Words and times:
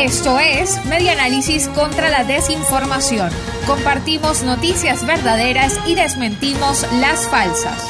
Esto 0.00 0.38
es 0.38 0.84
Medianálisis 0.86 1.68
contra 1.68 2.10
la 2.10 2.24
desinformación. 2.24 3.30
Compartimos 3.66 4.42
noticias 4.42 5.06
verdaderas 5.06 5.78
y 5.86 5.94
desmentimos 5.94 6.86
las 7.00 7.28
falsas. 7.28 7.88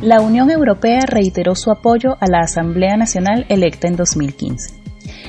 La 0.00 0.20
Unión 0.20 0.50
Europea 0.50 1.00
reiteró 1.06 1.54
su 1.54 1.70
apoyo 1.70 2.16
a 2.20 2.26
la 2.26 2.40
Asamblea 2.40 2.96
Nacional 2.96 3.46
electa 3.48 3.88
en 3.88 3.96
2015. 3.96 4.87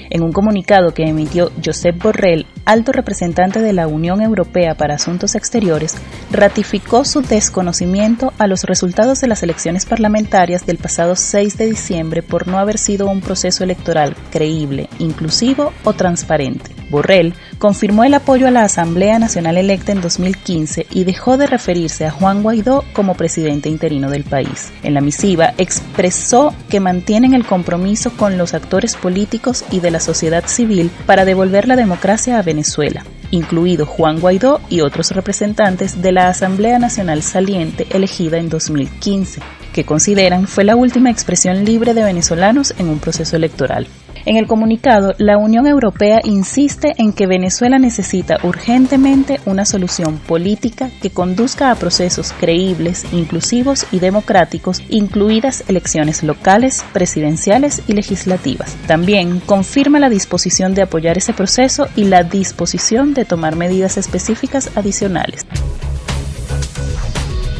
En 0.09 0.23
un 0.23 0.31
comunicado 0.31 0.93
que 0.93 1.03
emitió 1.03 1.51
Josep 1.63 2.01
Borrell, 2.01 2.45
alto 2.65 2.91
representante 2.91 3.61
de 3.61 3.73
la 3.73 3.87
Unión 3.87 4.21
Europea 4.21 4.75
para 4.75 4.95
Asuntos 4.95 5.35
Exteriores, 5.35 5.95
ratificó 6.31 7.05
su 7.05 7.21
desconocimiento 7.21 8.33
a 8.37 8.47
los 8.47 8.63
resultados 8.63 9.21
de 9.21 9.27
las 9.27 9.43
elecciones 9.43 9.85
parlamentarias 9.85 10.65
del 10.65 10.77
pasado 10.77 11.15
6 11.15 11.57
de 11.57 11.67
diciembre 11.67 12.23
por 12.23 12.47
no 12.47 12.57
haber 12.57 12.77
sido 12.77 13.09
un 13.09 13.21
proceso 13.21 13.63
electoral 13.63 14.15
creíble, 14.31 14.89
inclusivo 14.99 15.73
o 15.83 15.93
transparente. 15.93 16.78
Borrell 16.89 17.33
confirmó 17.57 18.03
el 18.03 18.13
apoyo 18.13 18.47
a 18.47 18.51
la 18.51 18.63
Asamblea 18.63 19.19
Nacional 19.19 19.57
electa 19.57 19.91
en 19.91 20.01
2015 20.01 20.87
y 20.89 21.03
dejó 21.03 21.37
de 21.37 21.47
referirse 21.47 22.05
a 22.05 22.11
Juan 22.11 22.43
Guaidó 22.43 22.83
como 22.93 23.15
presidente 23.15 23.69
interino 23.69 24.09
del 24.09 24.23
país. 24.23 24.71
En 24.83 24.93
la 24.93 25.01
misiva 25.01 25.53
expresó 25.57 26.53
que 26.69 26.79
mantienen 26.79 27.33
el 27.33 27.45
compromiso 27.45 28.11
con 28.11 28.37
los 28.37 28.53
actores 28.53 28.95
políticos 28.95 29.63
y 29.71 29.79
de 29.79 29.91
la 29.91 29.99
sociedad 29.99 30.45
civil 30.47 30.91
para 31.05 31.25
devolver 31.25 31.67
la 31.67 31.75
democracia 31.75 32.39
a 32.39 32.41
Venezuela 32.41 33.03
incluido 33.31 33.85
Juan 33.85 34.19
Guaidó 34.19 34.61
y 34.69 34.81
otros 34.81 35.11
representantes 35.11 36.01
de 36.01 36.11
la 36.11 36.29
Asamblea 36.29 36.79
Nacional 36.79 37.21
saliente 37.21 37.87
elegida 37.91 38.37
en 38.37 38.49
2015, 38.49 39.41
que 39.73 39.85
consideran 39.85 40.47
fue 40.47 40.63
la 40.63 40.75
última 40.75 41.09
expresión 41.09 41.65
libre 41.65 41.93
de 41.93 42.03
venezolanos 42.03 42.73
en 42.77 42.89
un 42.89 42.99
proceso 42.99 43.35
electoral. 43.35 43.87
En 44.25 44.37
el 44.37 44.47
comunicado, 44.47 45.13
la 45.17 45.37
Unión 45.37 45.65
Europea 45.67 46.19
insiste 46.23 46.93
en 46.97 47.13
que 47.13 47.27
Venezuela 47.27 47.79
necesita 47.79 48.37
urgentemente 48.43 49.39
una 49.45 49.65
solución 49.65 50.17
política 50.17 50.89
que 51.01 51.09
conduzca 51.09 51.71
a 51.71 51.75
procesos 51.75 52.33
creíbles, 52.33 53.05
inclusivos 53.13 53.85
y 53.91 53.99
democráticos, 53.99 54.81
incluidas 54.89 55.63
elecciones 55.67 56.23
locales, 56.23 56.83
presidenciales 56.93 57.81
y 57.87 57.93
legislativas. 57.93 58.75
También 58.87 59.39
confirma 59.39 59.99
la 59.99 60.09
disposición 60.09 60.75
de 60.75 60.83
apoyar 60.83 61.17
ese 61.17 61.33
proceso 61.33 61.87
y 61.95 62.05
la 62.05 62.23
disposición 62.23 63.13
de 63.13 63.25
tomar 63.25 63.55
medidas 63.55 63.97
específicas 63.97 64.71
adicionales. 64.75 65.45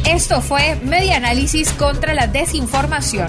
Esto 0.06 0.40
fue 0.42 0.76
Media 0.82 1.16
Análisis 1.16 1.72
contra 1.72 2.14
la 2.14 2.26
Desinformación. 2.26 3.28